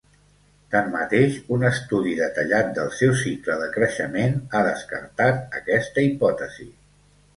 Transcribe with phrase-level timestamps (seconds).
[0.75, 6.67] Tanmateix, un estudi detallat del seu cicle de creixement ha descartat aquesta hipòtesi.